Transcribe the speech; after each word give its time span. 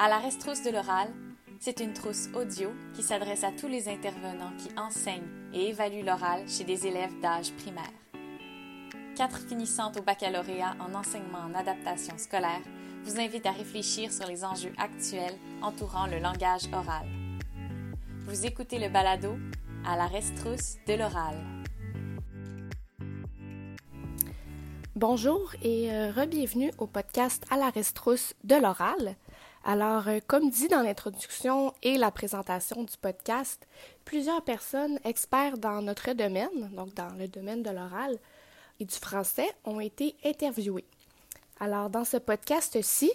À 0.00 0.08
la 0.08 0.18
restrousse 0.18 0.62
de 0.62 0.70
l'oral, 0.70 1.12
c'est 1.58 1.80
une 1.80 1.92
trousse 1.92 2.28
audio 2.32 2.70
qui 2.94 3.02
s'adresse 3.02 3.42
à 3.42 3.50
tous 3.50 3.66
les 3.66 3.88
intervenants 3.88 4.52
qui 4.56 4.68
enseignent 4.78 5.26
et 5.52 5.70
évaluent 5.70 6.04
l'oral 6.04 6.48
chez 6.48 6.62
des 6.62 6.86
élèves 6.86 7.18
d'âge 7.20 7.52
primaire. 7.54 7.90
Quatre 9.16 9.40
finissantes 9.40 9.96
au 9.98 10.02
baccalauréat 10.02 10.76
en 10.78 10.94
enseignement 10.94 11.38
en 11.38 11.52
adaptation 11.52 12.16
scolaire 12.16 12.62
vous 13.02 13.18
invitent 13.18 13.46
à 13.46 13.50
réfléchir 13.50 14.12
sur 14.12 14.28
les 14.28 14.44
enjeux 14.44 14.72
actuels 14.78 15.34
entourant 15.62 16.06
le 16.06 16.20
langage 16.20 16.68
oral. 16.72 17.08
Vous 18.20 18.46
écoutez 18.46 18.78
le 18.78 18.90
balado 18.90 19.34
à 19.84 19.96
la 19.96 20.06
restrousse 20.06 20.76
de 20.86 20.94
l'oral. 20.94 21.44
Bonjour 24.94 25.54
et 25.60 25.92
euh, 25.92 26.12
re-bienvenue 26.12 26.70
au 26.78 26.86
podcast 26.86 27.44
à 27.50 27.56
la 27.56 27.70
restrousse 27.70 28.34
de 28.44 28.54
l'oral. 28.54 29.16
Alors, 29.70 30.08
euh, 30.08 30.20
comme 30.26 30.48
dit 30.48 30.68
dans 30.68 30.80
l'introduction 30.80 31.74
et 31.82 31.98
la 31.98 32.10
présentation 32.10 32.84
du 32.84 32.96
podcast, 32.96 33.68
plusieurs 34.06 34.40
personnes 34.40 34.98
experts 35.04 35.58
dans 35.58 35.82
notre 35.82 36.14
domaine, 36.14 36.70
donc 36.72 36.94
dans 36.94 37.12
le 37.18 37.28
domaine 37.28 37.62
de 37.62 37.68
l'oral 37.68 38.18
et 38.80 38.86
du 38.86 38.94
français, 38.94 39.46
ont 39.66 39.78
été 39.78 40.16
interviewées. 40.24 40.86
Alors, 41.60 41.90
dans 41.90 42.06
ce 42.06 42.16
podcast-ci, 42.16 43.12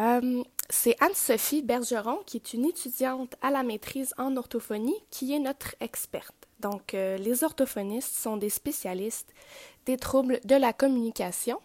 euh, 0.00 0.44
c'est 0.68 1.02
Anne-Sophie 1.02 1.62
Bergeron, 1.62 2.18
qui 2.26 2.36
est 2.36 2.52
une 2.52 2.66
étudiante 2.66 3.36
à 3.40 3.50
la 3.50 3.62
maîtrise 3.62 4.12
en 4.18 4.36
orthophonie, 4.36 5.02
qui 5.10 5.32
est 5.32 5.38
notre 5.38 5.76
experte. 5.80 6.46
Donc, 6.60 6.92
euh, 6.92 7.16
les 7.16 7.42
orthophonistes 7.42 8.14
sont 8.14 8.36
des 8.36 8.50
spécialistes 8.50 9.32
des 9.86 9.96
troubles 9.96 10.40
de 10.44 10.56
la 10.56 10.74
communication 10.74 11.58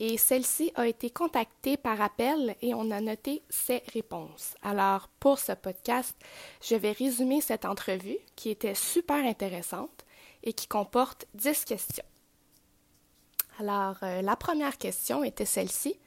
et 0.00 0.16
celle-ci 0.16 0.72
a 0.74 0.88
été 0.88 1.10
contactée 1.10 1.76
par 1.76 2.00
appel 2.00 2.56
et 2.62 2.72
on 2.74 2.90
a 2.90 3.02
noté 3.02 3.42
ses 3.50 3.82
réponses. 3.92 4.54
Alors, 4.62 5.08
pour 5.20 5.38
ce 5.38 5.52
podcast, 5.52 6.16
je 6.62 6.74
vais 6.74 6.92
résumer 6.92 7.42
cette 7.42 7.66
entrevue 7.66 8.16
qui 8.34 8.48
était 8.48 8.74
super 8.74 9.22
intéressante 9.22 10.06
et 10.42 10.54
qui 10.54 10.66
comporte 10.66 11.26
10 11.34 11.66
questions. 11.66 12.04
Alors, 13.58 13.98
euh, 14.02 14.22
la 14.22 14.36
première 14.36 14.78
question 14.78 15.22
était 15.22 15.44
celle-ci. 15.44 16.00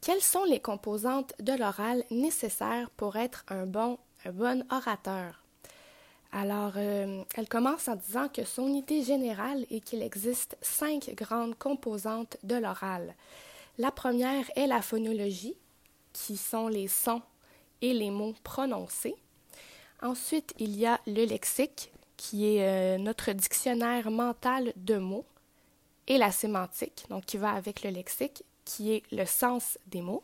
Quelles 0.00 0.20
sont 0.20 0.44
les 0.44 0.58
composantes 0.58 1.32
de 1.38 1.52
l'oral 1.52 2.02
nécessaires 2.10 2.90
pour 2.90 3.14
être 3.14 3.44
un 3.46 3.66
bon, 3.66 3.98
un 4.24 4.32
bon 4.32 4.66
orateur? 4.68 5.41
Alors, 6.32 6.72
euh, 6.76 7.22
elle 7.34 7.48
commence 7.48 7.88
en 7.88 7.96
disant 7.96 8.28
que 8.28 8.44
son 8.44 8.72
idée 8.72 9.02
générale 9.02 9.66
est 9.70 9.80
qu'il 9.80 10.02
existe 10.02 10.56
cinq 10.62 11.12
grandes 11.14 11.58
composantes 11.58 12.38
de 12.42 12.56
l'oral. 12.56 13.14
La 13.76 13.90
première 13.90 14.50
est 14.56 14.66
la 14.66 14.80
phonologie, 14.80 15.56
qui 16.14 16.38
sont 16.38 16.68
les 16.68 16.88
sons 16.88 17.22
et 17.82 17.92
les 17.92 18.10
mots 18.10 18.34
prononcés. 18.42 19.16
Ensuite, 20.00 20.54
il 20.58 20.74
y 20.76 20.86
a 20.86 21.00
le 21.06 21.26
lexique, 21.26 21.92
qui 22.16 22.56
est 22.56 22.66
euh, 22.66 22.98
notre 22.98 23.32
dictionnaire 23.32 24.10
mental 24.10 24.72
de 24.76 24.96
mots, 24.96 25.26
et 26.06 26.18
la 26.18 26.32
sémantique, 26.32 27.04
donc 27.10 27.26
qui 27.26 27.36
va 27.36 27.50
avec 27.52 27.82
le 27.82 27.90
lexique, 27.90 28.42
qui 28.64 28.92
est 28.92 29.02
le 29.12 29.26
sens 29.26 29.78
des 29.86 30.00
mots. 30.00 30.22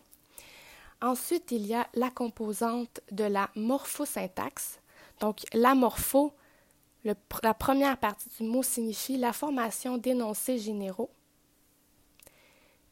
Ensuite, 1.01 1.53
il 1.53 1.67
y 1.67 1.75
a 1.75 1.87
la 1.95 2.11
composante 2.11 3.01
de 3.13 3.25
la 3.25 3.51
morphosyntaxe, 3.55 4.81
donc, 5.21 5.45
la 5.53 5.75
morpho, 5.75 6.33
la 7.05 7.55
première 7.55 7.99
partie 7.99 8.29
du 8.39 8.45
mot 8.45 8.63
signifie 8.63 9.17
la 9.17 9.33
formation 9.33 9.99
d'énoncés 9.99 10.59
généraux 10.59 11.11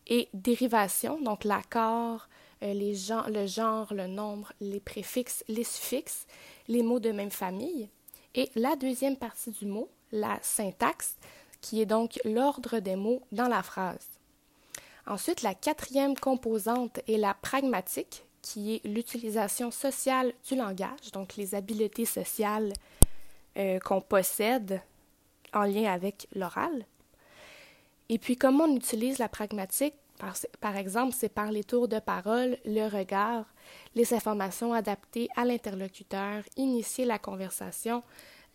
et 0.06 0.28
dérivation, 0.32 1.20
donc 1.20 1.44
l'accord, 1.44 2.28
euh, 2.62 2.72
le 2.72 3.46
genre, 3.46 3.92
le 3.92 4.06
nombre, 4.06 4.52
les 4.60 4.80
préfixes, 4.80 5.44
les 5.48 5.64
suffixes, 5.64 6.26
les 6.68 6.82
mots 6.82 7.00
de 7.00 7.10
même 7.10 7.30
famille. 7.30 7.88
Et 8.34 8.50
la 8.54 8.76
deuxième 8.76 9.16
partie 9.16 9.50
du 9.50 9.66
mot, 9.66 9.90
la 10.12 10.38
syntaxe, 10.42 11.16
qui 11.60 11.80
est 11.80 11.86
donc 11.86 12.20
l'ordre 12.24 12.78
des 12.78 12.96
mots 12.96 13.22
dans 13.32 13.48
la 13.48 13.62
phrase. 13.62 14.08
Ensuite, 15.06 15.42
la 15.42 15.54
quatrième 15.54 16.16
composante 16.16 17.00
est 17.08 17.16
la 17.16 17.34
pragmatique, 17.34 18.25
qui 18.46 18.76
est 18.76 18.86
l'utilisation 18.86 19.72
sociale 19.72 20.32
du 20.48 20.54
langage, 20.54 21.10
donc 21.12 21.34
les 21.36 21.56
habiletés 21.56 22.04
sociales 22.04 22.72
euh, 23.56 23.80
qu'on 23.80 24.00
possède 24.00 24.80
en 25.52 25.64
lien 25.64 25.92
avec 25.92 26.28
l'oral. 26.32 26.86
Et 28.08 28.18
puis, 28.18 28.36
comment 28.36 28.64
on 28.64 28.76
utilise 28.76 29.18
la 29.18 29.28
pragmatique? 29.28 29.94
Par, 30.18 30.36
par 30.60 30.76
exemple, 30.76 31.12
c'est 31.18 31.28
par 31.28 31.50
les 31.50 31.64
tours 31.64 31.88
de 31.88 31.98
parole, 31.98 32.56
le 32.64 32.86
regard, 32.88 33.46
les 33.96 34.14
informations 34.14 34.72
adaptées 34.72 35.28
à 35.34 35.44
l'interlocuteur, 35.44 36.44
initier 36.56 37.04
la 37.04 37.18
conversation, 37.18 38.04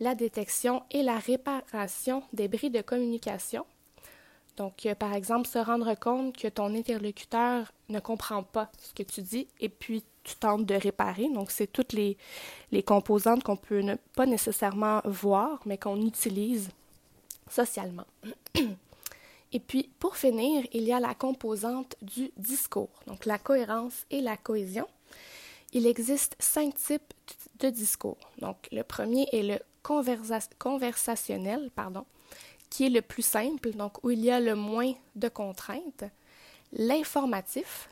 la 0.00 0.14
détection 0.14 0.84
et 0.90 1.02
la 1.02 1.18
réparation 1.18 2.22
des 2.32 2.48
bris 2.48 2.70
de 2.70 2.80
communication, 2.80 3.66
donc, 4.56 4.86
euh, 4.86 4.94
par 4.94 5.14
exemple, 5.14 5.48
se 5.48 5.58
rendre 5.58 5.94
compte 5.94 6.36
que 6.36 6.48
ton 6.48 6.74
interlocuteur 6.74 7.72
ne 7.88 8.00
comprend 8.00 8.42
pas 8.42 8.70
ce 8.78 8.92
que 8.92 9.02
tu 9.02 9.22
dis 9.22 9.48
et 9.60 9.68
puis 9.68 10.04
tu 10.24 10.34
tentes 10.36 10.66
de 10.66 10.74
réparer. 10.74 11.28
Donc, 11.28 11.50
c'est 11.50 11.66
toutes 11.66 11.92
les, 11.92 12.16
les 12.70 12.82
composantes 12.82 13.42
qu'on 13.42 13.56
peut 13.56 13.80
ne 13.80 13.96
pas 14.14 14.26
nécessairement 14.26 15.00
voir, 15.04 15.60
mais 15.64 15.78
qu'on 15.78 16.00
utilise 16.06 16.68
socialement. 17.48 18.06
et 19.52 19.60
puis, 19.60 19.90
pour 19.98 20.16
finir, 20.16 20.64
il 20.72 20.82
y 20.82 20.92
a 20.92 21.00
la 21.00 21.14
composante 21.14 21.96
du 22.02 22.30
discours, 22.36 22.90
donc 23.06 23.26
la 23.26 23.38
cohérence 23.38 24.06
et 24.10 24.20
la 24.20 24.36
cohésion. 24.36 24.86
Il 25.72 25.86
existe 25.86 26.36
cinq 26.38 26.74
types 26.74 27.14
de 27.58 27.70
discours. 27.70 28.18
Donc, 28.38 28.68
le 28.70 28.82
premier 28.82 29.26
est 29.32 29.42
le 29.42 29.58
conversationnel, 29.82 31.70
pardon, 31.74 32.04
qui 32.72 32.86
est 32.86 32.88
le 32.88 33.02
plus 33.02 33.22
simple, 33.22 33.72
donc 33.72 34.02
où 34.02 34.10
il 34.10 34.20
y 34.20 34.30
a 34.30 34.40
le 34.40 34.54
moins 34.54 34.94
de 35.14 35.28
contraintes. 35.28 36.04
L'informatif, 36.72 37.90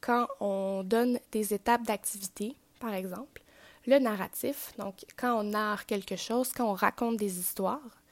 quand 0.00 0.26
on 0.40 0.82
donne 0.82 1.20
des 1.30 1.54
étapes 1.54 1.84
d'activité, 1.84 2.56
par 2.80 2.92
exemple. 2.92 3.42
Le 3.86 4.00
narratif, 4.00 4.72
donc 4.78 5.04
quand 5.16 5.38
on 5.38 5.44
narre 5.44 5.86
quelque 5.86 6.16
chose, 6.16 6.50
quand 6.52 6.68
on 6.68 6.74
raconte 6.74 7.18
des 7.18 7.38
histoires. 7.38 8.02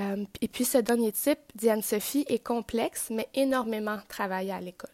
Euh, 0.00 0.24
et 0.40 0.48
puis 0.48 0.64
ce 0.64 0.78
dernier 0.78 1.12
type, 1.12 1.38
Diane-Sophie, 1.54 2.24
est 2.26 2.44
complexe, 2.44 3.06
mais 3.10 3.28
énormément 3.32 4.00
travaillé 4.08 4.50
à 4.50 4.60
l'école. 4.60 4.90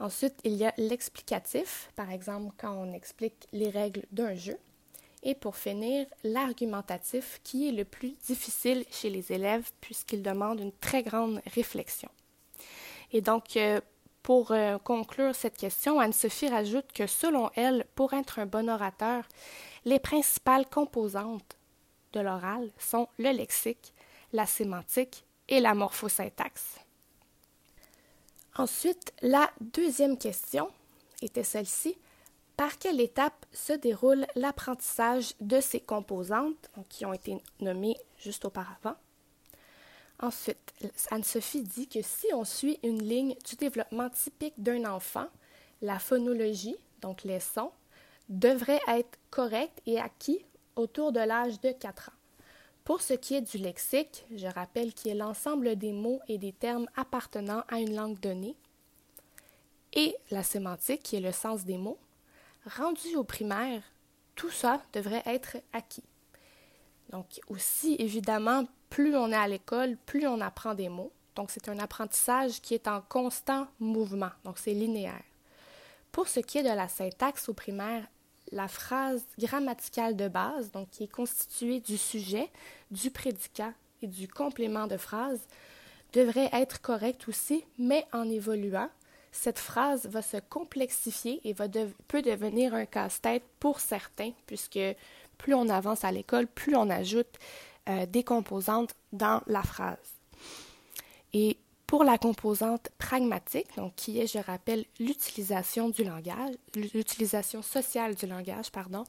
Ensuite, 0.00 0.34
il 0.44 0.52
y 0.52 0.66
a 0.66 0.74
l'explicatif, 0.76 1.90
par 1.96 2.10
exemple 2.10 2.54
quand 2.58 2.74
on 2.74 2.92
explique 2.92 3.48
les 3.54 3.70
règles 3.70 4.02
d'un 4.12 4.34
jeu. 4.34 4.58
Et 5.22 5.34
pour 5.34 5.56
finir, 5.56 6.06
l'argumentatif, 6.22 7.40
qui 7.42 7.68
est 7.68 7.72
le 7.72 7.84
plus 7.84 8.12
difficile 8.26 8.84
chez 8.90 9.10
les 9.10 9.32
élèves 9.32 9.70
puisqu'il 9.80 10.22
demande 10.22 10.60
une 10.60 10.72
très 10.72 11.02
grande 11.02 11.40
réflexion. 11.54 12.08
Et 13.12 13.20
donc, 13.20 13.56
euh, 13.56 13.80
pour 14.22 14.52
euh, 14.52 14.78
conclure 14.78 15.34
cette 15.34 15.56
question, 15.56 15.98
Anne-Sophie 15.98 16.48
rajoute 16.48 16.92
que 16.92 17.06
selon 17.06 17.50
elle, 17.54 17.86
pour 17.94 18.12
être 18.12 18.38
un 18.38 18.46
bon 18.46 18.68
orateur, 18.68 19.24
les 19.84 19.98
principales 19.98 20.66
composantes 20.66 21.56
de 22.12 22.20
l'oral 22.20 22.70
sont 22.78 23.08
le 23.18 23.30
lexique, 23.30 23.94
la 24.32 24.46
sémantique 24.46 25.24
et 25.48 25.60
la 25.60 25.74
morphosyntaxe. 25.74 26.76
Ensuite, 28.56 29.12
la 29.22 29.50
deuxième 29.60 30.18
question 30.18 30.68
était 31.22 31.44
celle-ci. 31.44 31.96
Par 32.58 32.76
quelle 32.76 33.00
étape 33.00 33.46
se 33.52 33.72
déroule 33.72 34.26
l'apprentissage 34.34 35.32
de 35.40 35.60
ces 35.60 35.78
composantes 35.78 36.68
qui 36.88 37.06
ont 37.06 37.12
été 37.12 37.40
nommées 37.60 37.96
juste 38.18 38.44
auparavant? 38.44 38.96
Ensuite, 40.18 40.74
Anne-Sophie 41.12 41.62
dit 41.62 41.86
que 41.86 42.02
si 42.02 42.26
on 42.34 42.44
suit 42.44 42.80
une 42.82 43.00
ligne 43.00 43.36
du 43.48 43.54
développement 43.54 44.10
typique 44.10 44.60
d'un 44.60 44.86
enfant, 44.86 45.28
la 45.82 46.00
phonologie, 46.00 46.76
donc 47.00 47.22
les 47.22 47.38
sons, 47.38 47.70
devrait 48.28 48.80
être 48.88 49.16
correcte 49.30 49.80
et 49.86 50.00
acquis 50.00 50.44
autour 50.74 51.12
de 51.12 51.20
l'âge 51.20 51.60
de 51.60 51.70
4 51.70 52.08
ans. 52.08 52.42
Pour 52.82 53.02
ce 53.02 53.14
qui 53.14 53.36
est 53.36 53.52
du 53.52 53.58
lexique, 53.58 54.24
je 54.34 54.48
rappelle 54.48 54.92
qu'il 54.94 55.12
est 55.12 55.14
l'ensemble 55.14 55.76
des 55.76 55.92
mots 55.92 56.18
et 56.26 56.38
des 56.38 56.52
termes 56.52 56.88
appartenant 56.96 57.62
à 57.68 57.78
une 57.78 57.94
langue 57.94 58.18
donnée, 58.18 58.56
et 59.92 60.16
la 60.32 60.42
sémantique, 60.42 61.04
qui 61.04 61.14
est 61.14 61.20
le 61.20 61.30
sens 61.30 61.64
des 61.64 61.78
mots, 61.78 61.98
rendu 62.68 63.16
au 63.16 63.24
primaire, 63.24 63.82
tout 64.34 64.50
ça 64.50 64.80
devrait 64.92 65.22
être 65.26 65.56
acquis. 65.72 66.04
Donc 67.10 67.40
aussi, 67.48 67.96
évidemment, 67.98 68.66
plus 68.90 69.16
on 69.16 69.30
est 69.30 69.36
à 69.36 69.48
l'école, 69.48 69.96
plus 70.06 70.26
on 70.26 70.40
apprend 70.40 70.74
des 70.74 70.88
mots. 70.88 71.12
Donc 71.34 71.50
c'est 71.50 71.68
un 71.68 71.78
apprentissage 71.78 72.60
qui 72.60 72.74
est 72.74 72.88
en 72.88 73.00
constant 73.00 73.68
mouvement, 73.78 74.30
donc 74.44 74.58
c'est 74.58 74.74
linéaire. 74.74 75.22
Pour 76.12 76.28
ce 76.28 76.40
qui 76.40 76.58
est 76.58 76.62
de 76.62 76.68
la 76.68 76.88
syntaxe 76.88 77.48
au 77.48 77.54
primaire, 77.54 78.06
la 78.50 78.66
phrase 78.66 79.24
grammaticale 79.38 80.16
de 80.16 80.28
base, 80.28 80.72
donc 80.72 80.90
qui 80.90 81.04
est 81.04 81.12
constituée 81.12 81.80
du 81.80 81.98
sujet, 81.98 82.50
du 82.90 83.10
prédicat 83.10 83.72
et 84.02 84.06
du 84.06 84.26
complément 84.26 84.86
de 84.86 84.96
phrase, 84.96 85.40
devrait 86.12 86.50
être 86.52 86.80
correcte 86.80 87.28
aussi, 87.28 87.64
mais 87.78 88.06
en 88.12 88.28
évoluant, 88.28 88.88
cette 89.40 89.60
phrase 89.60 90.06
va 90.06 90.20
se 90.20 90.38
complexifier 90.38 91.40
et 91.44 91.52
va 91.52 91.66
peut 92.08 92.22
devenir 92.22 92.74
un 92.74 92.86
casse-tête 92.86 93.44
pour 93.60 93.78
certains, 93.78 94.32
puisque 94.46 94.80
plus 95.38 95.54
on 95.54 95.68
avance 95.68 96.02
à 96.02 96.10
l'école, 96.10 96.48
plus 96.48 96.74
on 96.74 96.90
ajoute 96.90 97.38
euh, 97.88 98.04
des 98.06 98.24
composantes 98.24 98.94
dans 99.12 99.40
la 99.46 99.62
phrase. 99.62 99.96
Et 101.32 101.56
pour 101.86 102.02
la 102.02 102.18
composante 102.18 102.88
pragmatique, 102.98 103.76
donc 103.76 103.94
qui 103.94 104.20
est, 104.20 104.26
je 104.26 104.38
rappelle, 104.38 104.84
l'utilisation 104.98 105.88
du 105.88 106.02
langage, 106.02 106.56
l'utilisation 106.74 107.62
sociale 107.62 108.16
du 108.16 108.26
langage, 108.26 108.72
pardon, 108.72 109.04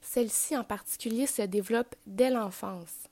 celle-ci 0.00 0.56
en 0.56 0.64
particulier 0.64 1.26
se 1.26 1.42
développe 1.42 1.96
dès 2.06 2.30
l'enfance. 2.30 3.08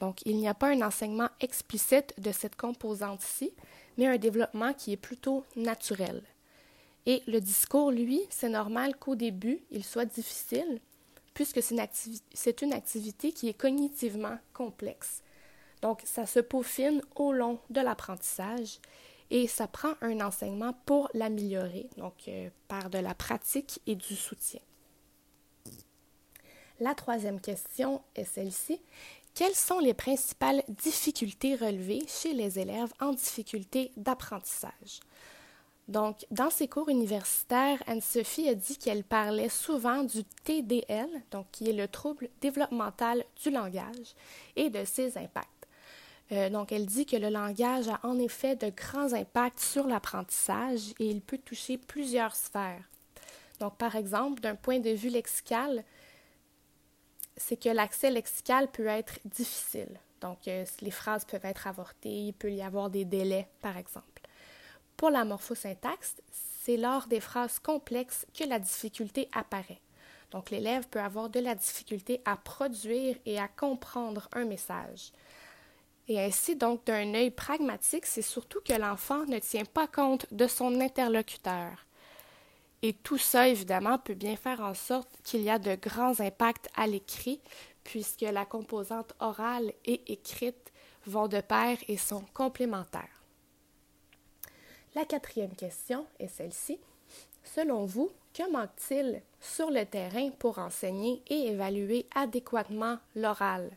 Donc, 0.00 0.20
il 0.26 0.36
n'y 0.36 0.48
a 0.48 0.54
pas 0.54 0.68
un 0.68 0.82
enseignement 0.82 1.28
explicite 1.40 2.12
de 2.18 2.32
cette 2.32 2.56
composante-ci, 2.56 3.54
mais 3.96 4.06
un 4.06 4.16
développement 4.16 4.72
qui 4.72 4.92
est 4.92 4.96
plutôt 4.96 5.44
naturel. 5.56 6.22
Et 7.06 7.22
le 7.26 7.40
discours, 7.40 7.90
lui, 7.90 8.20
c'est 8.30 8.48
normal 8.48 8.96
qu'au 8.96 9.16
début, 9.16 9.60
il 9.70 9.84
soit 9.84 10.04
difficile, 10.04 10.80
puisque 11.34 11.62
c'est 11.62 12.62
une, 12.62 12.72
activité 12.72 13.32
qui 13.32 13.48
est 13.48 13.58
cognitivement 13.58 14.38
complexe. 14.52 15.22
Donc, 15.80 16.02
ça 16.04 16.26
se 16.26 16.38
peaufine 16.38 17.02
au 17.16 17.32
long 17.32 17.58
de 17.70 17.80
l'apprentissage 17.80 18.78
et 19.30 19.48
ça 19.48 19.66
prend 19.66 19.94
un 20.00 20.20
enseignement 20.20 20.74
pour 20.86 21.08
l'améliorer, 21.14 21.88
donc 21.96 22.14
euh, 22.28 22.50
par 22.68 22.90
de 22.90 22.98
la 22.98 23.14
pratique 23.14 23.80
et 23.86 23.96
du 23.96 24.14
soutien. 24.14 24.60
La 26.80 26.94
troisième 26.94 27.40
question 27.40 28.02
est 28.14 28.24
celle-ci. 28.24 28.80
Quelles 29.34 29.54
sont 29.54 29.78
les 29.78 29.94
principales 29.94 30.62
difficultés 30.68 31.54
relevées 31.54 32.04
chez 32.06 32.34
les 32.34 32.58
élèves 32.58 32.92
en 33.00 33.12
difficulté 33.12 33.90
d'apprentissage? 33.96 35.00
Donc, 35.88 36.26
dans 36.30 36.50
ses 36.50 36.68
cours 36.68 36.90
universitaires, 36.90 37.82
Anne-Sophie 37.86 38.48
a 38.48 38.54
dit 38.54 38.76
qu'elle 38.76 39.04
parlait 39.04 39.48
souvent 39.48 40.04
du 40.04 40.22
TDL, 40.44 41.08
donc 41.30 41.46
qui 41.50 41.70
est 41.70 41.72
le 41.72 41.88
trouble 41.88 42.28
développemental 42.42 43.24
du 43.42 43.50
langage, 43.50 44.14
et 44.54 44.68
de 44.68 44.84
ses 44.84 45.16
impacts. 45.16 45.48
Euh, 46.30 46.50
donc, 46.50 46.70
elle 46.70 46.86
dit 46.86 47.06
que 47.06 47.16
le 47.16 47.30
langage 47.30 47.88
a 47.88 48.00
en 48.04 48.18
effet 48.18 48.54
de 48.54 48.70
grands 48.70 49.12
impacts 49.14 49.60
sur 49.60 49.86
l'apprentissage 49.86 50.92
et 50.98 51.06
il 51.06 51.20
peut 51.20 51.38
toucher 51.38 51.78
plusieurs 51.78 52.36
sphères. 52.36 52.84
Donc, 53.60 53.76
par 53.76 53.96
exemple, 53.96 54.40
d'un 54.40 54.56
point 54.56 54.78
de 54.78 54.90
vue 54.90 55.08
lexical, 55.08 55.84
c'est 57.36 57.56
que 57.56 57.68
l'accès 57.68 58.10
lexical 58.10 58.70
peut 58.70 58.86
être 58.86 59.18
difficile. 59.24 59.98
Donc, 60.20 60.46
euh, 60.46 60.64
les 60.80 60.90
phrases 60.90 61.24
peuvent 61.24 61.44
être 61.44 61.66
avortées, 61.66 62.26
il 62.26 62.32
peut 62.32 62.52
y 62.52 62.62
avoir 62.62 62.90
des 62.90 63.04
délais, 63.04 63.48
par 63.60 63.76
exemple. 63.76 64.22
Pour 64.96 65.10
la 65.10 65.24
morphosyntaxe, 65.24 66.16
c'est 66.30 66.76
lors 66.76 67.06
des 67.08 67.20
phrases 67.20 67.58
complexes 67.58 68.24
que 68.32 68.44
la 68.44 68.58
difficulté 68.58 69.28
apparaît. 69.32 69.80
Donc, 70.30 70.50
l'élève 70.50 70.86
peut 70.88 71.00
avoir 71.00 71.28
de 71.28 71.40
la 71.40 71.54
difficulté 71.54 72.20
à 72.24 72.36
produire 72.36 73.16
et 73.26 73.38
à 73.38 73.48
comprendre 73.48 74.28
un 74.32 74.44
message. 74.44 75.12
Et 76.08 76.20
ainsi, 76.20 76.56
donc, 76.56 76.84
d'un 76.86 77.14
œil 77.14 77.30
pragmatique, 77.30 78.06
c'est 78.06 78.22
surtout 78.22 78.60
que 78.64 78.72
l'enfant 78.72 79.24
ne 79.26 79.38
tient 79.38 79.64
pas 79.64 79.86
compte 79.86 80.26
de 80.32 80.46
son 80.46 80.80
interlocuteur. 80.80 81.72
Et 82.82 82.92
tout 82.92 83.18
ça, 83.18 83.48
évidemment, 83.48 83.98
peut 83.98 84.14
bien 84.14 84.36
faire 84.36 84.60
en 84.60 84.74
sorte 84.74 85.08
qu'il 85.22 85.42
y 85.42 85.50
a 85.50 85.58
de 85.58 85.76
grands 85.76 86.18
impacts 86.20 86.68
à 86.74 86.86
l'écrit, 86.86 87.40
puisque 87.84 88.22
la 88.22 88.44
composante 88.44 89.14
orale 89.20 89.72
et 89.84 90.12
écrite 90.12 90.72
vont 91.06 91.28
de 91.28 91.40
pair 91.40 91.78
et 91.88 91.96
sont 91.96 92.24
complémentaires. 92.34 93.22
La 94.94 95.04
quatrième 95.04 95.54
question 95.54 96.06
est 96.18 96.28
celle-ci. 96.28 96.78
Selon 97.44 97.86
vous, 97.86 98.10
que 98.34 98.50
manque-t-il 98.50 99.22
sur 99.40 99.70
le 99.70 99.84
terrain 99.84 100.30
pour 100.30 100.58
enseigner 100.58 101.22
et 101.28 101.48
évaluer 101.48 102.06
adéquatement 102.14 102.98
l'oral? 103.14 103.70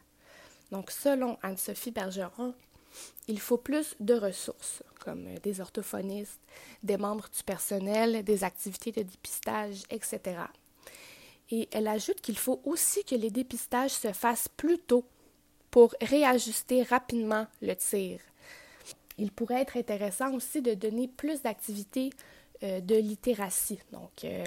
Donc, 0.72 0.92
selon 0.92 1.38
Anne-Sophie 1.42 1.92
Bergeron, 1.92 2.54
il 3.28 3.40
faut 3.40 3.58
plus 3.58 3.96
de 4.00 4.14
ressources, 4.14 4.84
comme 5.06 5.36
des 5.44 5.62
orthophonistes, 5.62 6.42
des 6.84 6.98
membres 6.98 7.30
du 7.36 7.44
personnel, 7.44 8.24
des 8.24 8.44
activités 8.44 8.92
de 8.92 9.04
dépistage, 9.04 9.84
etc. 9.92 10.42
Et 11.52 11.70
elle 11.72 11.88
ajoute 11.88 12.22
qu'il 12.22 12.38
faut 12.38 12.60
aussi 12.66 13.04
que 13.04 13.16
les 13.16 13.30
dépistages 13.30 13.92
se 13.92 14.12
fassent 14.12 14.50
plus 14.50 14.80
tôt 14.80 15.06
pour 15.70 15.94
réajuster 16.02 16.84
rapidement 16.84 17.48
le 17.62 17.76
tir. 17.76 18.20
Il 19.18 19.32
pourrait 19.32 19.62
être 19.62 19.78
intéressant 19.78 20.34
aussi 20.34 20.62
de 20.62 20.74
donner 20.74 21.08
plus 21.08 21.42
d'activités 21.42 22.10
euh, 22.64 22.80
de 22.80 22.96
littératie. 22.96 23.80
Donc, 23.92 24.24
euh, 24.24 24.46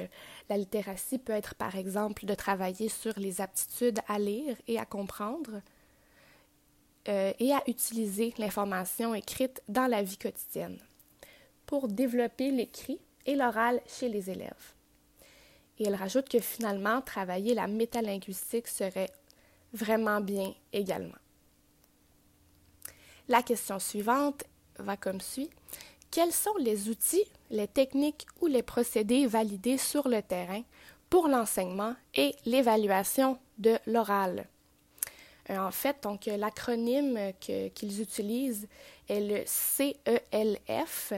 la 0.48 0.56
littératie 0.56 1.18
peut 1.18 1.32
être, 1.32 1.54
par 1.54 1.76
exemple, 1.76 2.26
de 2.26 2.34
travailler 2.34 2.88
sur 2.88 3.12
les 3.18 3.40
aptitudes 3.40 4.00
à 4.08 4.18
lire 4.18 4.56
et 4.66 4.78
à 4.78 4.86
comprendre 4.86 5.62
euh, 7.08 7.32
et 7.38 7.52
à 7.52 7.62
utiliser 7.66 8.34
l'information 8.38 9.14
écrite 9.14 9.62
dans 9.68 9.86
la 9.86 10.02
vie 10.02 10.18
quotidienne 10.18 10.78
pour 11.66 11.88
développer 11.88 12.50
l'écrit 12.50 13.00
et 13.26 13.34
l'oral 13.34 13.80
chez 13.86 14.08
les 14.08 14.30
élèves. 14.30 14.74
Et 15.78 15.86
elle 15.86 15.94
rajoute 15.94 16.28
que 16.28 16.40
finalement, 16.40 17.00
travailler 17.00 17.54
la 17.54 17.66
métalinguistique 17.66 18.68
serait 18.68 19.10
vraiment 19.72 20.20
bien 20.20 20.54
également. 20.72 21.18
La 23.28 23.42
question 23.42 23.78
suivante 23.78 24.44
va 24.78 24.96
comme 24.96 25.20
suit. 25.20 25.50
Quels 26.10 26.32
sont 26.32 26.56
les 26.58 26.88
outils, 26.88 27.24
les 27.50 27.68
techniques 27.68 28.26
ou 28.40 28.46
les 28.46 28.62
procédés 28.62 29.26
validés 29.26 29.78
sur 29.78 30.08
le 30.08 30.22
terrain 30.22 30.62
pour 31.10 31.28
l'enseignement 31.28 31.94
et 32.14 32.34
l'évaluation 32.46 33.38
de 33.58 33.78
l'oral? 33.86 34.46
Euh, 35.50 35.58
en 35.58 35.70
fait, 35.70 36.02
donc 36.02 36.26
l'acronyme 36.26 37.32
qu'ils 37.40 38.00
utilisent 38.00 38.68
est 39.08 39.20
le 39.20 39.42
CELF 39.46 41.12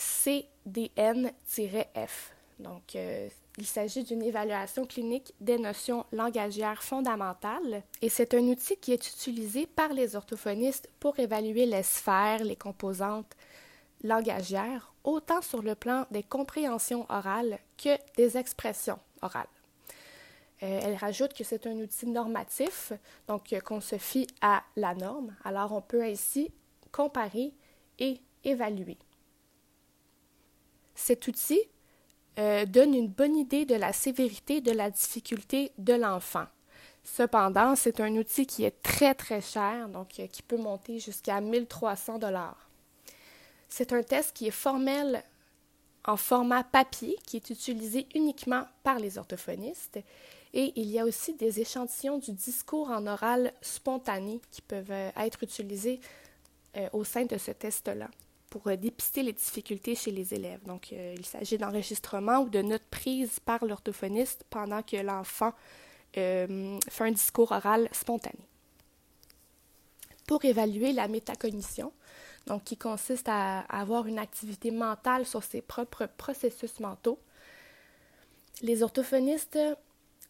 CDN-F. 0.00 1.32
Donc, 2.58 2.94
euh, 2.94 3.28
il 3.58 3.66
s'agit 3.66 4.04
d'une 4.04 4.22
évaluation 4.22 4.86
clinique 4.86 5.34
des 5.40 5.58
notions 5.58 6.06
langagières 6.12 6.82
fondamentales 6.82 7.82
et 8.00 8.08
c'est 8.08 8.34
un 8.34 8.42
outil 8.44 8.76
qui 8.76 8.92
est 8.92 9.08
utilisé 9.08 9.66
par 9.66 9.92
les 9.92 10.16
orthophonistes 10.16 10.88
pour 11.00 11.18
évaluer 11.18 11.66
les 11.66 11.82
sphères, 11.82 12.44
les 12.44 12.56
composantes 12.56 13.36
langagières, 14.02 14.94
autant 15.04 15.42
sur 15.42 15.62
le 15.62 15.74
plan 15.74 16.06
des 16.10 16.22
compréhensions 16.22 17.06
orales 17.10 17.58
que 17.76 17.96
des 18.16 18.38
expressions 18.38 18.98
orales. 19.20 19.46
Euh, 20.62 20.80
elle 20.82 20.94
rajoute 20.94 21.32
que 21.32 21.42
c'est 21.42 21.66
un 21.66 21.76
outil 21.76 22.06
normatif, 22.06 22.92
donc 23.26 23.52
euh, 23.52 23.60
qu'on 23.60 23.80
se 23.80 23.96
fie 23.96 24.26
à 24.42 24.62
la 24.76 24.94
norme. 24.94 25.34
Alors 25.44 25.72
on 25.72 25.80
peut 25.80 26.02
ainsi 26.02 26.52
comparer 26.92 27.54
et 27.98 28.20
évaluer. 28.44 28.98
Cet 30.94 31.26
outil 31.28 31.60
euh, 32.38 32.66
donne 32.66 32.94
une 32.94 33.08
bonne 33.08 33.36
idée 33.36 33.64
de 33.64 33.74
la 33.74 33.94
sévérité 33.94 34.60
de 34.60 34.72
la 34.72 34.90
difficulté 34.90 35.72
de 35.78 35.94
l'enfant. 35.94 36.46
Cependant, 37.04 37.74
c'est 37.74 37.98
un 38.00 38.14
outil 38.16 38.46
qui 38.46 38.64
est 38.64 38.82
très 38.82 39.14
très 39.14 39.40
cher, 39.40 39.88
donc 39.88 40.08
qui 40.08 40.42
peut 40.42 40.58
monter 40.58 40.98
jusqu'à 40.98 41.40
1300 41.40 42.18
dollars. 42.18 42.68
C'est 43.68 43.94
un 43.94 44.02
test 44.02 44.36
qui 44.36 44.48
est 44.48 44.50
formel 44.50 45.24
en 46.04 46.18
format 46.18 46.62
papier, 46.62 47.16
qui 47.26 47.36
est 47.36 47.50
utilisé 47.50 48.06
uniquement 48.14 48.66
par 48.82 48.98
les 48.98 49.16
orthophonistes. 49.16 50.00
Et 50.52 50.72
il 50.76 50.90
y 50.90 50.98
a 50.98 51.04
aussi 51.04 51.34
des 51.34 51.60
échantillons 51.60 52.18
du 52.18 52.32
discours 52.32 52.90
en 52.90 53.06
oral 53.06 53.52
spontané 53.62 54.40
qui 54.50 54.62
peuvent 54.62 54.90
euh, 54.90 55.10
être 55.16 55.42
utilisés 55.42 56.00
au 56.92 57.02
sein 57.02 57.24
de 57.24 57.36
ce 57.36 57.50
test-là 57.50 58.08
pour 58.50 58.66
euh, 58.66 58.76
dépister 58.76 59.22
les 59.22 59.32
difficultés 59.32 59.94
chez 59.94 60.10
les 60.10 60.34
élèves. 60.34 60.62
Donc, 60.66 60.92
euh, 60.92 61.14
il 61.16 61.24
s'agit 61.24 61.56
d'enregistrement 61.56 62.40
ou 62.40 62.48
de 62.50 62.60
notes 62.60 62.84
prises 62.90 63.40
par 63.40 63.64
l'orthophoniste 63.64 64.44
pendant 64.50 64.82
que 64.82 64.96
l'enfant 64.96 65.54
euh, 66.18 66.78
fait 66.88 67.04
un 67.04 67.12
discours 67.12 67.52
oral 67.52 67.88
spontané. 67.92 68.44
Pour 70.26 70.44
évaluer 70.44 70.92
la 70.92 71.08
métacognition, 71.08 71.92
donc 72.46 72.64
qui 72.64 72.76
consiste 72.76 73.28
à 73.28 73.60
avoir 73.60 74.06
une 74.06 74.18
activité 74.18 74.70
mentale 74.70 75.24
sur 75.24 75.42
ses 75.42 75.62
propres 75.62 76.06
processus 76.06 76.80
mentaux, 76.80 77.18
les 78.62 78.82
orthophonistes 78.82 79.58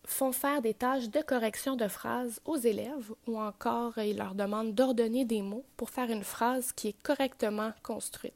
font 0.04 0.32
faire 0.32 0.62
des 0.62 0.74
tâches 0.74 1.08
de 1.08 1.20
correction 1.20 1.76
de 1.76 1.88
phrases 1.88 2.40
aux 2.44 2.56
élèves 2.56 3.12
ou 3.26 3.38
encore 3.38 3.98
ils 3.98 4.16
leur 4.16 4.34
demandent 4.34 4.74
d'ordonner 4.74 5.24
des 5.24 5.42
mots 5.42 5.64
pour 5.76 5.90
faire 5.90 6.10
une 6.10 6.24
phrase 6.24 6.72
qui 6.72 6.88
est 6.88 7.02
correctement 7.02 7.72
construite. 7.82 8.34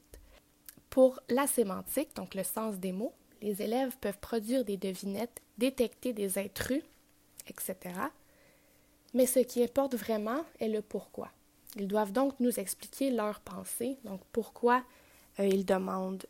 Pour 0.89 1.19
la 1.29 1.47
sémantique, 1.47 2.15
donc 2.15 2.35
le 2.35 2.43
sens 2.43 2.77
des 2.77 2.91
mots, 2.91 3.13
les 3.41 3.61
élèves 3.61 3.97
peuvent 3.99 4.19
produire 4.19 4.63
des 4.63 4.77
devinettes, 4.77 5.41
détecter 5.57 6.13
des 6.13 6.37
intrus, 6.37 6.83
etc. 7.47 7.75
Mais 9.13 9.25
ce 9.25 9.39
qui 9.39 9.63
importe 9.63 9.95
vraiment 9.95 10.43
est 10.59 10.69
le 10.69 10.81
pourquoi. 10.81 11.29
Ils 11.75 11.87
doivent 11.87 12.13
donc 12.13 12.39
nous 12.39 12.59
expliquer 12.59 13.11
leur 13.11 13.41
pensée, 13.41 13.97
donc 14.05 14.21
pourquoi 14.31 14.83
euh, 15.39 15.45
ils 15.45 15.65
demandent 15.65 16.25
euh, 16.25 16.27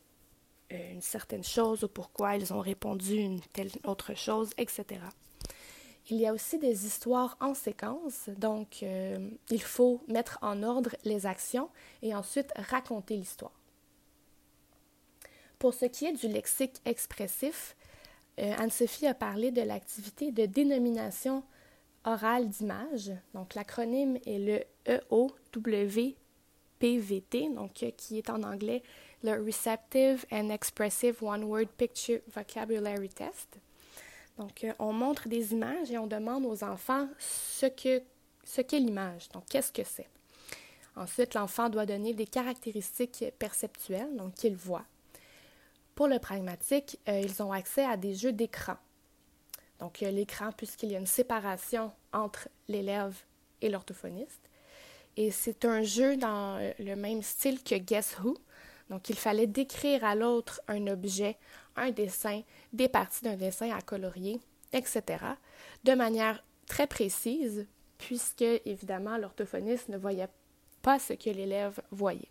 une 0.71 1.01
certaine 1.01 1.43
chose 1.43 1.83
ou 1.83 1.87
pourquoi 1.87 2.35
ils 2.35 2.53
ont 2.53 2.59
répondu 2.59 3.15
une 3.15 3.39
telle 3.53 3.71
autre 3.83 4.15
chose, 4.15 4.51
etc. 4.57 4.99
Il 6.09 6.17
y 6.17 6.27
a 6.27 6.33
aussi 6.33 6.59
des 6.59 6.85
histoires 6.85 7.35
en 7.39 7.55
séquence, 7.55 8.29
donc 8.37 8.83
euh, 8.83 9.17
il 9.49 9.61
faut 9.61 10.03
mettre 10.07 10.37
en 10.43 10.61
ordre 10.61 10.95
les 11.03 11.25
actions 11.25 11.69
et 12.03 12.13
ensuite 12.13 12.51
raconter 12.55 13.17
l'histoire. 13.17 13.59
Pour 15.57 15.73
ce 15.73 15.85
qui 15.85 16.05
est 16.05 16.13
du 16.13 16.27
lexique 16.27 16.79
expressif, 16.85 17.75
euh, 18.39 18.53
Anne-Sophie 18.57 19.07
a 19.07 19.15
parlé 19.15 19.49
de 19.51 19.61
l'activité 19.61 20.31
de 20.31 20.45
dénomination 20.45 21.43
orale 22.03 22.49
d'image. 22.49 23.11
Donc 23.33 23.55
l'acronyme 23.55 24.19
est 24.27 24.37
le 24.37 24.63
EOWPVT, 24.87 26.15
donc 27.55 27.81
euh, 27.81 27.89
qui 27.97 28.19
est 28.19 28.29
en 28.29 28.43
anglais 28.43 28.83
le 29.23 29.43
Receptive 29.43 30.25
and 30.31 30.49
Expressive 30.49 31.21
One 31.21 31.43
Word 31.43 31.67
Picture 31.77 32.19
Vocabulary 32.33 33.09
Test. 33.09 33.59
Donc, 34.37 34.63
euh, 34.63 34.73
on 34.79 34.93
montre 34.93 35.27
des 35.27 35.53
images 35.53 35.91
et 35.91 35.97
on 35.97 36.07
demande 36.07 36.45
aux 36.45 36.63
enfants 36.63 37.07
ce 37.19 37.67
qu'est 37.67 38.03
ce 38.45 38.61
qu'est 38.61 38.79
l'image. 38.79 39.27
Donc, 39.29 39.45
qu'est-ce 39.49 39.71
que 39.71 39.83
c'est? 39.83 40.07
Ensuite, 40.95 41.33
l'enfant 41.33 41.69
doit 41.69 41.85
donner 41.85 42.13
des 42.13 42.27
caractéristiques 42.27 43.25
perceptuelles, 43.37 44.15
donc 44.15 44.35
qu'il 44.35 44.55
voit. 44.55 44.85
Pour 45.93 46.07
le 46.07 46.19
pragmatique, 46.19 46.99
euh, 47.09 47.19
ils 47.19 47.41
ont 47.41 47.51
accès 47.51 47.83
à 47.83 47.97
des 47.97 48.13
jeux 48.13 48.31
d'écran. 48.31 48.75
Donc, 49.79 49.99
l'écran, 49.99 50.51
puisqu'il 50.55 50.91
y 50.91 50.95
a 50.95 50.99
une 50.99 51.05
séparation 51.05 51.91
entre 52.13 52.47
l'élève 52.69 53.15
et 53.61 53.69
l'orthophoniste. 53.69 54.49
Et 55.17 55.31
c'est 55.31 55.65
un 55.65 55.81
jeu 55.81 56.17
dans 56.17 56.57
euh, 56.57 56.71
le 56.79 56.95
même 56.95 57.21
style 57.23 57.61
que 57.63 57.75
Guess 57.75 58.17
Who. 58.23 58.37
Donc, 58.89 59.09
il 59.09 59.15
fallait 59.15 59.47
décrire 59.47 60.03
à 60.03 60.15
l'autre 60.15 60.61
un 60.67 60.87
objet, 60.87 61.37
un 61.75 61.91
dessin, 61.91 62.41
des 62.71 62.87
parties 62.87 63.23
d'un 63.23 63.35
dessin 63.35 63.71
à 63.71 63.81
colorier, 63.81 64.39
etc., 64.73 65.03
de 65.83 65.93
manière 65.93 66.43
très 66.67 66.87
précise, 66.87 67.67
puisque, 67.97 68.43
évidemment, 68.65 69.17
l'orthophoniste 69.17 69.89
ne 69.89 69.97
voyait 69.97 70.29
pas 70.81 70.99
ce 70.99 71.13
que 71.13 71.29
l'élève 71.29 71.79
voyait. 71.91 72.27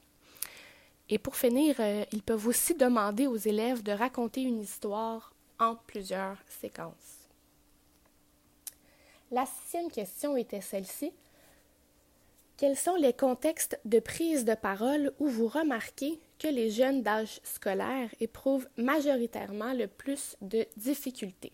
Et 1.08 1.18
pour 1.18 1.37
finir, 1.37 1.76
euh, 1.80 2.04
ils 2.12 2.23
peuvent 2.23 2.46
aussi 2.46 2.75
demander 2.75 3.26
aux 3.26 3.37
élèves 3.37 3.82
de 3.82 3.92
raconter 3.92 4.42
une 4.42 4.61
histoire 4.61 5.34
en 5.58 5.76
plusieurs 5.87 6.38
séquences. 6.49 7.28
La 9.30 9.44
sixième 9.46 9.90
question 9.90 10.37
était 10.37 10.61
celle-ci. 10.61 11.12
Quels 12.56 12.76
sont 12.76 12.94
les 12.94 13.12
contextes 13.12 13.80
de 13.84 13.99
prise 13.99 14.44
de 14.44 14.54
parole 14.54 15.12
où 15.18 15.26
vous 15.26 15.49
remarquez 15.49 16.20
que 16.38 16.46
les 16.46 16.70
jeunes 16.70 17.02
d'âge 17.02 17.40
scolaire 17.42 18.08
éprouvent 18.20 18.68
majoritairement 18.76 19.73
le 19.73 19.88
plus 19.88 20.37
de 20.40 20.64
difficultés? 20.76 21.50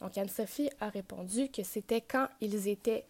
Donc, 0.00 0.18
Anne-Sophie 0.18 0.70
a 0.80 0.88
répondu 0.88 1.48
que 1.50 1.62
c'était 1.62 2.00
quand 2.00 2.26
ils 2.40 2.66
étaient 2.66 3.04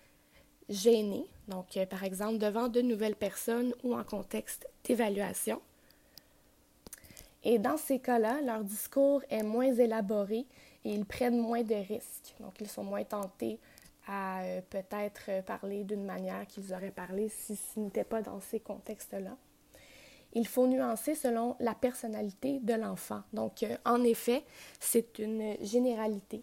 gênés, 0.68 1.24
donc 1.48 1.78
euh, 1.78 1.86
par 1.86 2.04
exemple 2.04 2.36
devant 2.36 2.68
de 2.68 2.82
nouvelles 2.82 3.16
personnes 3.16 3.74
ou 3.82 3.94
en 3.94 4.04
contexte 4.04 4.68
d'évaluation. 4.84 5.62
Et 7.42 7.58
dans 7.58 7.78
ces 7.78 8.00
cas-là, 8.00 8.42
leur 8.42 8.62
discours 8.64 9.22
est 9.30 9.42
moins 9.42 9.74
élaboré 9.74 10.44
et 10.84 10.92
ils 10.92 11.06
prennent 11.06 11.40
moins 11.40 11.62
de 11.62 11.74
risques. 11.74 12.34
Donc, 12.40 12.60
ils 12.60 12.68
sont 12.68 12.84
moins 12.84 13.04
tentés 13.04 13.58
à 14.06 14.42
euh, 14.42 14.60
peut-être 14.68 15.22
euh, 15.28 15.42
parler 15.42 15.84
d'une 15.84 16.04
manière 16.04 16.46
qu'ils 16.46 16.72
auraient 16.72 16.90
parlé 16.90 17.28
si 17.28 17.56
ce 17.56 17.78
n'était 17.78 18.04
pas 18.04 18.22
dans 18.22 18.40
ces 18.40 18.60
contextes-là. 18.60 19.36
Il 20.34 20.46
faut 20.48 20.66
nuancer 20.66 21.14
selon 21.14 21.56
la 21.60 21.74
personnalité 21.74 22.58
de 22.60 22.74
l'enfant. 22.74 23.22
Donc, 23.32 23.62
euh, 23.62 23.76
en 23.84 24.02
effet, 24.02 24.44
c'est 24.80 25.18
une 25.18 25.56
généralité. 25.62 26.42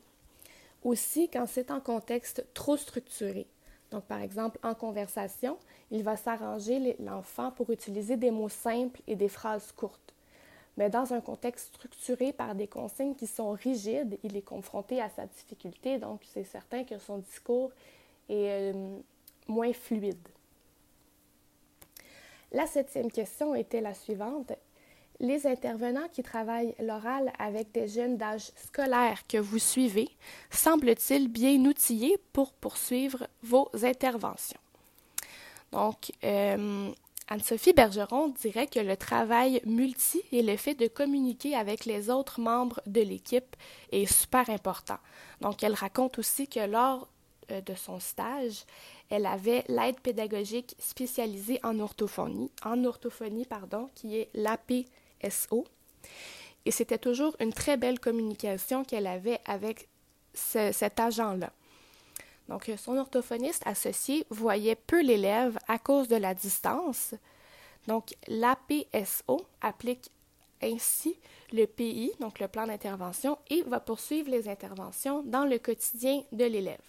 Aussi, 0.84 1.30
quand 1.30 1.48
c'est 1.48 1.72
en 1.72 1.80
contexte 1.80 2.46
trop 2.54 2.78
structuré. 2.78 3.48
Donc, 3.92 4.06
par 4.06 4.22
exemple, 4.22 4.60
en 4.64 4.76
conversation, 4.76 5.58
il 5.92 6.04
va 6.04 6.16
s'arranger 6.16 6.96
l'enfant 7.00 7.52
pour 7.52 7.72
utiliser 7.72 8.16
des 8.16 8.32
mots 8.32 8.50
simples 8.50 9.02
et 9.08 9.16
des 9.16 9.30
phrases 9.30 9.72
courtes 9.72 10.14
mais 10.80 10.90
dans 10.90 11.14
un 11.14 11.20
contexte 11.20 11.76
structuré 11.76 12.32
par 12.32 12.56
des 12.56 12.66
consignes 12.66 13.14
qui 13.14 13.28
sont 13.28 13.52
rigides, 13.52 14.18
il 14.24 14.38
est 14.38 14.42
confronté 14.42 15.02
à 15.02 15.10
sa 15.10 15.26
difficulté, 15.26 15.98
donc 16.00 16.22
c'est 16.34 16.46
certain 16.46 16.86
que 16.86 16.98
son 16.98 17.18
discours 17.18 17.72
est 18.30 18.74
euh, 18.74 18.98
moins 19.50 19.74
fluide. 19.74 20.26
La 22.54 22.66
septième 22.66 23.12
question 23.12 23.56
était 23.56 23.82
la 23.82 23.94
suivante. 23.94 24.54
Les 25.20 25.46
intervenants 25.46 26.08
qui 26.14 26.24
travaillent 26.24 26.74
l'oral 26.80 27.34
avec 27.38 27.74
des 27.74 27.90
jeunes 27.90 28.16
d'âge 28.16 28.50
scolaire 28.56 29.28
que 29.28 29.38
vous 29.38 29.60
suivez 29.60 30.08
semblent-ils 30.50 31.28
bien 31.28 31.58
outillés 31.66 32.18
pour 32.32 32.54
poursuivre 32.54 33.28
vos 33.44 33.70
interventions? 33.84 34.62
Donc, 35.74 36.14
euh, 36.24 36.90
Anne-Sophie 37.32 37.74
Bergeron 37.74 38.30
dirait 38.30 38.66
que 38.66 38.80
le 38.80 38.98
travail 38.98 39.62
multi 39.64 40.24
et 40.32 40.42
le 40.42 40.58
fait 40.58 40.74
de 40.74 40.88
communiquer 40.88 41.56
avec 41.56 41.86
les 41.86 42.10
autres 42.10 42.42
membres 42.42 42.82
de 42.88 43.02
l'équipe 43.02 43.56
est 43.92 44.12
super 44.12 44.50
important. 44.50 44.98
Donc, 45.40 45.62
elle 45.62 45.76
raconte 45.76 46.18
aussi 46.18 46.48
que 46.48 46.60
lors 46.60 47.08
euh, 47.52 47.62
de 47.62 47.76
son 47.76 48.00
stage, 48.00 48.66
elle 49.12 49.28
avait 49.28 49.64
l'aide 49.68 50.00
pédagogique 50.00 50.76
spécialisée 50.80 51.60
en 51.62 51.80
orthophonie, 51.80 52.52
en 52.66 52.84
orthophonie 52.84 53.46
pardon, 53.46 53.90
qui 53.94 54.18
est 54.18 54.30
l'APSO. 54.34 55.66
Et 56.66 56.72
c'était 56.72 56.98
toujours 56.98 57.36
une 57.40 57.54
très 57.54 57.78
belle 57.78 58.00
communication 58.00 58.84
qu'elle 58.84 59.08
avait 59.08 59.40
avec 59.46 59.88
cet 60.34 61.00
agent-là. 61.00 61.52
Donc, 62.50 62.70
son 62.78 62.98
orthophoniste 62.98 63.62
associé 63.66 64.26
voyait 64.30 64.76
peu 64.76 65.02
l'élève 65.02 65.58
à 65.68 65.78
cause 65.78 66.08
de 66.08 66.16
la 66.16 66.34
distance. 66.34 67.14
Donc, 67.88 68.16
l'APSO 68.28 69.46
applique 69.62 70.10
ainsi 70.62 71.16
le 71.54 71.66
PI, 71.66 72.12
donc 72.20 72.40
le 72.40 72.48
plan 72.48 72.68
d'intervention, 72.68 73.38
et 73.50 73.62
va 73.64 73.80
poursuivre 73.80 74.30
les 74.30 74.50
interventions 74.50 75.24
dans 75.24 75.46
le 75.46 75.60
quotidien 75.60 76.22
de 76.32 76.44
l'élève. 76.44 76.82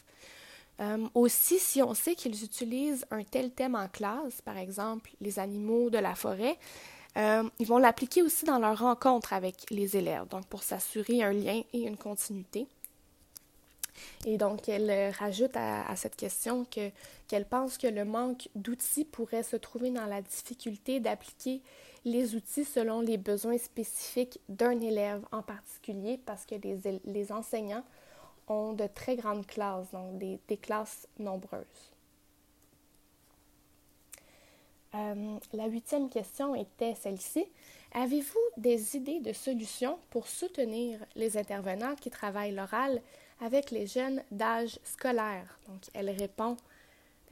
Euh, 0.80 1.06
aussi, 1.14 1.58
si 1.58 1.82
on 1.82 1.92
sait 1.92 2.14
qu'ils 2.14 2.42
utilisent 2.42 3.04
un 3.10 3.22
tel 3.22 3.52
thème 3.52 3.74
en 3.74 3.86
classe, 3.86 4.40
par 4.40 4.56
exemple 4.56 5.10
les 5.20 5.38
animaux 5.38 5.90
de 5.90 5.98
la 5.98 6.14
forêt, 6.14 6.58
euh, 7.18 7.48
ils 7.58 7.66
vont 7.66 7.78
l'appliquer 7.78 8.22
aussi 8.22 8.46
dans 8.46 8.58
leur 8.58 8.78
rencontre 8.78 9.34
avec 9.34 9.68
les 9.70 9.96
élèves, 9.96 10.26
donc 10.28 10.46
pour 10.46 10.62
s'assurer 10.62 11.22
un 11.22 11.32
lien 11.32 11.62
et 11.74 11.82
une 11.82 11.98
continuité. 11.98 12.66
Et 14.26 14.36
donc, 14.38 14.68
elle 14.68 14.90
euh, 14.90 15.10
rajoute 15.10 15.52
à, 15.54 15.94
cette 15.96 16.16
question 16.16 16.64
que, 16.64 16.90
qu'elle 17.28 17.46
pense 17.46 17.78
que 17.78 17.86
le 17.86 18.04
manque 18.04 18.48
d'outils 18.54 19.04
pourrait 19.04 19.42
se 19.42 19.56
trouver 19.56 19.90
dans 19.90 20.06
la 20.06 20.22
difficulté 20.22 21.00
d'appliquer 21.00 21.60
les 22.04 22.34
outils 22.34 22.64
selon 22.64 23.00
les 23.00 23.18
besoins 23.18 23.58
spécifiques 23.58 24.40
d'un 24.48 24.80
élève 24.80 25.24
en 25.32 25.42
particulier, 25.42 26.18
parce 26.24 26.46
que 26.46 26.54
les, 26.54 27.00
les 27.04 27.32
enseignants 27.32 27.84
ont 28.50 28.72
de 28.72 28.86
très 28.86 29.16
grandes 29.16 29.46
classes, 29.46 29.90
donc 29.92 30.18
des, 30.18 30.56
classes 30.56 31.06
nombreuses. 31.18 31.92
Euh, 34.94 35.38
la 35.52 35.66
huitième 35.66 36.10
question 36.10 36.54
était 36.54 36.94
celle-ci. 36.96 37.44
Avez-vous 37.92 38.38
des 38.56 38.96
idées 38.96 39.20
de 39.20 39.32
solutions 39.32 39.98
pour 40.10 40.26
soutenir 40.26 40.98
les 41.14 41.36
intervenants 41.36 41.94
qui 41.94 42.10
travaillent 42.10 42.54
l'oral 42.54 43.00
avec 43.40 43.70
les 43.70 43.86
jeunes 43.86 44.22
d'âge 44.30 44.78
scolaire. 44.84 45.58
Donc, 45.68 45.82
elle 45.94 46.10
répond 46.10 46.56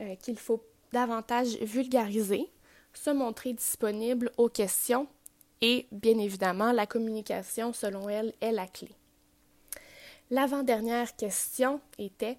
euh, 0.00 0.14
qu'il 0.16 0.38
faut 0.38 0.62
davantage 0.92 1.56
vulgariser, 1.56 2.50
se 2.92 3.10
montrer 3.10 3.52
disponible 3.52 4.32
aux 4.36 4.48
questions 4.48 5.06
et, 5.60 5.86
bien 5.92 6.18
évidemment, 6.18 6.72
la 6.72 6.86
communication, 6.86 7.72
selon 7.72 8.08
elle, 8.08 8.32
est 8.40 8.52
la 8.52 8.66
clé. 8.66 8.90
L'avant-dernière 10.30 11.16
question 11.16 11.80
était, 11.98 12.38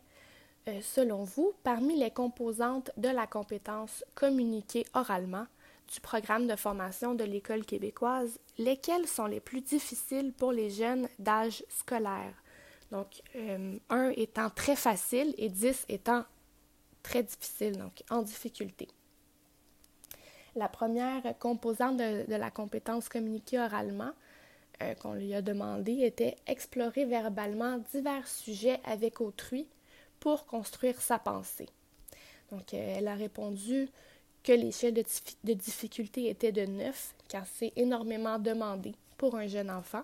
euh, 0.67 0.79
selon 0.81 1.23
vous, 1.23 1.53
parmi 1.63 1.97
les 1.97 2.11
composantes 2.11 2.91
de 2.97 3.09
la 3.09 3.27
compétence 3.27 4.03
communiquer 4.15 4.85
oralement 4.93 5.47
du 5.91 5.99
programme 5.99 6.47
de 6.47 6.55
formation 6.55 7.15
de 7.15 7.23
l'École 7.23 7.65
québécoise, 7.65 8.39
lesquelles 8.57 9.07
sont 9.07 9.25
les 9.25 9.39
plus 9.39 9.61
difficiles 9.61 10.33
pour 10.33 10.51
les 10.51 10.69
jeunes 10.69 11.07
d'âge 11.17 11.63
scolaire? 11.69 12.33
Donc, 12.91 13.21
1 13.35 13.79
euh, 13.91 14.13
étant 14.15 14.49
très 14.49 14.75
facile 14.75 15.33
et 15.37 15.49
10 15.49 15.85
étant 15.89 16.23
très 17.03 17.23
difficile, 17.23 17.77
donc 17.77 18.03
en 18.09 18.21
difficulté. 18.21 18.87
La 20.55 20.67
première 20.67 21.37
composante 21.37 21.97
de, 21.97 22.25
la 22.27 22.49
compétence 22.49 23.07
communiquer 23.07 23.59
oralement 23.59 24.11
euh, 24.81 24.95
qu'on 24.95 25.13
lui 25.13 25.33
a 25.35 25.41
demandé 25.41 25.99
était 26.01 26.35
explorer 26.47 27.05
verbalement 27.05 27.77
divers 27.93 28.27
sujets 28.27 28.79
avec 28.85 29.21
autrui 29.21 29.67
pour 30.19 30.45
construire 30.47 30.99
sa 30.99 31.19
pensée. 31.19 31.69
Donc, 32.51 32.73
euh, 32.73 32.95
elle 32.97 33.07
a 33.07 33.15
répondu 33.15 33.87
que 34.43 34.51
l'échelle 34.51 34.95
de, 34.95 35.03
de 35.43 35.53
difficulté 35.53 36.29
était 36.29 36.51
de 36.51 36.65
9, 36.65 37.13
car 37.27 37.45
c'est 37.45 37.71
énormément 37.75 38.39
demandé 38.39 38.95
pour 39.17 39.35
un 39.35 39.47
jeune 39.47 39.69
enfant. 39.69 40.03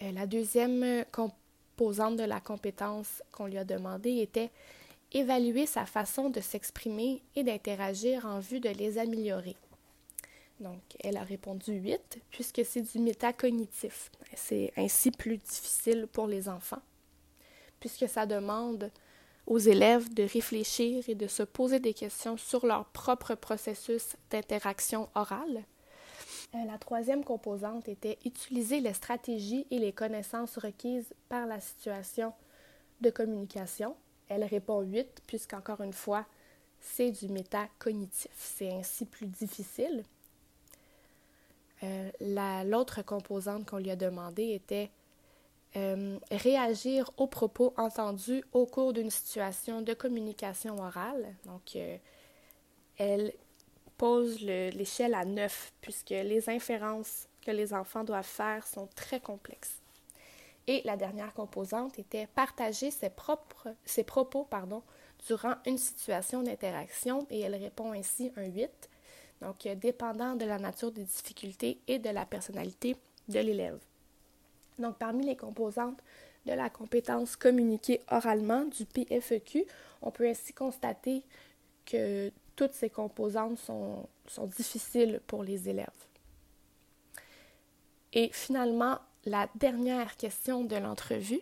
la 0.00 0.26
deuxième 0.26 1.04
composante 1.10 1.40
de 1.78 2.24
la 2.24 2.40
compétence 2.40 3.22
qu'on 3.32 3.46
lui 3.46 3.58
a 3.58 3.64
demandé 3.64 4.18
était 4.20 4.50
évaluer 5.12 5.66
sa 5.66 5.84
façon 5.84 6.30
de 6.30 6.40
s'exprimer 6.40 7.22
et 7.34 7.44
d'interagir 7.44 8.24
en 8.24 8.40
vue 8.40 8.60
de 8.60 8.70
les 8.70 8.98
améliorer. 8.98 9.56
Donc, 10.58 10.80
elle 11.00 11.18
a 11.18 11.22
répondu 11.22 11.72
8, 11.72 12.20
puisque 12.30 12.64
c'est 12.64 12.80
du 12.80 12.98
métacognitif. 12.98 14.10
C'est 14.34 14.72
ainsi 14.76 15.10
plus 15.10 15.36
difficile 15.36 16.06
pour 16.10 16.26
les 16.26 16.48
enfants, 16.48 16.82
puisque 17.78 18.08
ça 18.08 18.24
demande 18.24 18.90
aux 19.46 19.58
élèves 19.58 20.12
de 20.14 20.22
réfléchir 20.22 21.04
et 21.08 21.14
de 21.14 21.26
se 21.26 21.42
poser 21.42 21.78
des 21.78 21.94
questions 21.94 22.38
sur 22.38 22.64
leur 22.66 22.86
propre 22.86 23.34
processus 23.34 24.16
d'interaction 24.30 25.08
orale. 25.14 25.64
Euh, 26.56 26.64
la 26.64 26.78
troisième 26.78 27.24
composante 27.24 27.88
était 27.88 28.18
utiliser 28.24 28.80
les 28.80 28.92
stratégies 28.92 29.66
et 29.70 29.78
les 29.78 29.92
connaissances 29.92 30.58
requises 30.58 31.12
par 31.28 31.46
la 31.46 31.60
situation 31.60 32.32
de 33.00 33.10
communication. 33.10 33.96
Elle 34.28 34.44
répond 34.44 34.80
8, 34.80 35.22
puisqu'encore 35.26 35.80
une 35.82 35.92
fois, 35.92 36.26
c'est 36.80 37.10
du 37.10 37.28
métacognitif. 37.28 38.30
C'est 38.36 38.72
ainsi 38.72 39.04
plus 39.04 39.26
difficile. 39.26 40.04
Euh, 41.82 42.10
l'autre 42.64 43.02
composante 43.02 43.68
qu'on 43.68 43.78
lui 43.78 43.90
a 43.90 43.96
demandé 43.96 44.54
était 44.54 44.90
euh, 45.76 46.18
réagir 46.30 47.10
aux 47.18 47.26
propos 47.26 47.74
entendus 47.76 48.42
au 48.52 48.64
cours 48.64 48.94
d'une 48.94 49.10
situation 49.10 49.82
de 49.82 49.92
communication 49.92 50.78
orale. 50.78 51.34
Donc, 51.44 51.76
elle 52.96 53.32
pose 53.96 54.40
l'échelle 54.40 55.14
à 55.14 55.24
9, 55.24 55.72
puisque 55.80 56.10
les 56.10 56.48
inférences 56.48 57.28
que 57.42 57.50
les 57.50 57.72
enfants 57.72 58.04
doivent 58.04 58.24
faire 58.24 58.66
sont 58.66 58.88
très 58.94 59.20
complexes. 59.20 59.80
Et 60.66 60.82
la 60.84 60.96
dernière 60.96 61.32
composante 61.32 61.98
était 61.98 62.26
partager 62.26 62.90
ses, 62.90 63.10
propres, 63.10 63.68
ses 63.84 64.02
propos 64.02 64.44
pardon, 64.44 64.82
durant 65.26 65.54
une 65.64 65.78
situation 65.78 66.42
d'interaction, 66.42 67.26
et 67.30 67.40
elle 67.40 67.54
répond 67.54 67.92
ainsi 67.92 68.32
un 68.36 68.46
8 68.46 68.90
donc 69.40 69.68
dépendant 69.68 70.34
de 70.34 70.44
la 70.44 70.58
nature 70.58 70.92
des 70.92 71.04
difficultés 71.04 71.78
et 71.86 71.98
de 71.98 72.10
la 72.10 72.24
personnalité 72.24 72.96
de 73.28 73.38
l'élève. 73.40 73.78
Donc 74.78 74.96
parmi 74.98 75.26
les 75.26 75.36
composantes 75.36 76.02
de 76.46 76.52
la 76.52 76.70
compétence 76.70 77.36
communiquée 77.36 78.00
oralement 78.10 78.64
du 78.64 78.84
PFEQ, 78.86 79.64
on 80.02 80.10
peut 80.10 80.28
ainsi 80.28 80.52
constater 80.52 81.22
que 81.84 82.30
toutes 82.56 82.72
ces 82.72 82.90
composantes 82.90 83.58
sont, 83.58 84.08
difficiles 84.56 85.20
pour 85.26 85.44
les 85.44 85.68
élèves. 85.68 85.86
Et 88.12 88.30
finalement, 88.32 88.98
la 89.24 89.48
dernière 89.54 90.16
question 90.16 90.64
de 90.64 90.76
l'entrevue 90.76 91.40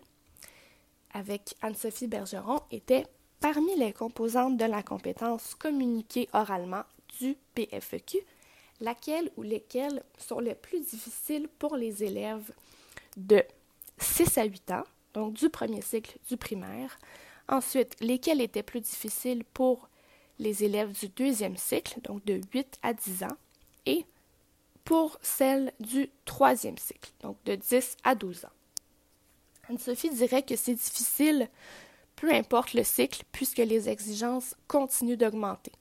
avec 1.13 1.55
Anne-Sophie 1.63 2.09
Bergeron 2.09 2.61
était 2.71 3.07
Parmi 3.41 3.77
les 3.77 3.93
composantes 3.93 4.57
de 4.57 4.65
la 4.65 4.83
compétence 4.83 5.55
communiquée 5.55 6.31
oralement, 6.33 6.85
du 7.21 7.37
PFEQ, 7.55 8.19
laquelle 8.81 9.31
ou 9.37 9.43
lesquelles 9.43 10.03
sont 10.17 10.41
les 10.41 10.55
plus 10.55 10.81
difficiles 10.81 11.49
pour 11.59 11.77
les 11.77 12.03
élèves 12.03 12.51
de 13.19 13.43
6 13.99 14.39
à 14.39 14.45
8 14.45 14.71
ans, 14.71 14.85
donc 15.13 15.35
du 15.35 15.51
premier 15.51 15.83
cycle 15.83 16.17
du 16.27 16.39
primaire? 16.39 16.99
Ensuite, 17.47 17.95
lesquelles 18.01 18.41
étaient 18.41 18.63
plus 18.63 18.81
difficiles 18.81 19.45
pour 19.45 19.91
les 20.39 20.65
élèves 20.65 20.93
du 20.99 21.09
deuxième 21.09 21.57
cycle, 21.57 22.01
donc 22.03 22.25
de 22.25 22.41
8 22.53 22.79
à 22.83 22.95
10 22.95 23.25
ans, 23.25 23.37
et 23.87 24.05
pour 24.85 25.19
celles 25.23 25.73
du 25.81 26.11
troisième 26.25 26.79
cycle, 26.79 27.13
donc 27.21 27.37
de 27.45 27.55
10 27.55 27.97
à 28.05 28.15
12 28.15 28.45
ans. 28.45 28.53
Anne-Sophie 29.69 30.11
dirait 30.11 30.43
que 30.43 30.57
c'est 30.57 30.75
difficile, 30.75 31.49
peu 32.17 32.33
importe 32.33 32.75
le 32.75 32.85
cycle, 32.85 33.23
puisque 33.33 33.59
les 33.59 33.89
exigences 33.89 34.55
continuent 34.69 35.17
d'augmenter. 35.17 35.73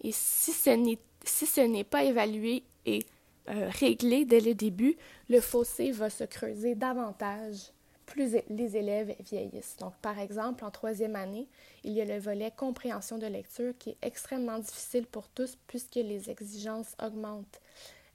Et 0.00 0.12
si 0.12 0.52
ce 0.52 1.60
n'est 1.60 1.84
pas 1.84 2.04
évalué 2.04 2.62
et 2.86 3.04
euh, 3.48 3.68
réglé 3.70 4.24
dès 4.24 4.40
le 4.40 4.54
début, 4.54 4.96
le 5.28 5.40
fossé 5.40 5.90
va 5.90 6.10
se 6.10 6.24
creuser 6.24 6.74
davantage 6.74 7.72
plus 8.06 8.36
les 8.48 8.76
élèves 8.76 9.14
vieillissent. 9.20 9.76
Donc, 9.78 9.94
par 9.96 10.18
exemple, 10.18 10.64
en 10.64 10.70
troisième 10.70 11.16
année, 11.16 11.48
il 11.84 11.92
y 11.92 12.00
a 12.00 12.04
le 12.04 12.18
volet 12.18 12.52
compréhension 12.56 13.18
de 13.18 13.26
lecture 13.26 13.74
qui 13.78 13.90
est 13.90 13.98
extrêmement 14.02 14.58
difficile 14.58 15.06
pour 15.06 15.28
tous 15.28 15.58
puisque 15.66 15.96
les 15.96 16.30
exigences 16.30 16.94
augmentent 17.02 17.60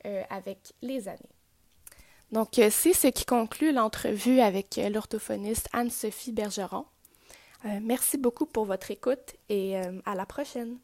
euh, 0.05 0.23
avec 0.29 0.73
les 0.81 1.07
années. 1.07 1.19
Donc, 2.31 2.57
euh, 2.57 2.69
c'est 2.71 2.93
ce 2.93 3.07
qui 3.07 3.25
conclut 3.25 3.73
l'entrevue 3.73 4.39
avec 4.39 4.79
l'orthophoniste 4.91 5.67
Anne-Sophie 5.73 6.31
Bergeron. 6.31 6.85
merci 7.81 8.17
beaucoup 8.17 8.45
pour 8.45 8.65
votre 8.65 8.89
écoute 8.89 9.35
et 9.49 9.75
à 9.77 10.15
la 10.15 10.25
prochaine. 10.25 10.79